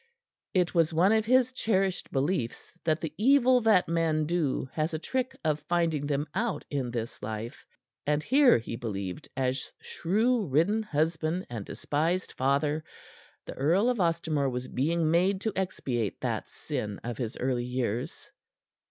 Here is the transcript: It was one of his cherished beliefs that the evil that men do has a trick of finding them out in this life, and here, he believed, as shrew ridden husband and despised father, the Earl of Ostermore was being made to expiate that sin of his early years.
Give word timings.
It 0.55 0.73
was 0.73 0.95
one 0.95 1.11
of 1.11 1.27
his 1.27 1.51
cherished 1.51 2.11
beliefs 2.11 2.73
that 2.85 3.01
the 3.01 3.13
evil 3.19 3.61
that 3.61 3.87
men 3.87 4.25
do 4.25 4.67
has 4.73 4.95
a 4.95 4.97
trick 4.97 5.35
of 5.45 5.59
finding 5.59 6.07
them 6.07 6.25
out 6.33 6.65
in 6.71 6.89
this 6.89 7.21
life, 7.21 7.67
and 8.07 8.23
here, 8.23 8.57
he 8.57 8.75
believed, 8.75 9.29
as 9.37 9.71
shrew 9.79 10.47
ridden 10.47 10.81
husband 10.81 11.45
and 11.51 11.63
despised 11.67 12.31
father, 12.31 12.83
the 13.45 13.53
Earl 13.53 13.89
of 13.91 13.99
Ostermore 13.99 14.49
was 14.49 14.67
being 14.67 15.11
made 15.11 15.39
to 15.41 15.53
expiate 15.55 16.19
that 16.21 16.49
sin 16.49 16.99
of 17.03 17.19
his 17.19 17.37
early 17.37 17.65
years. 17.65 18.31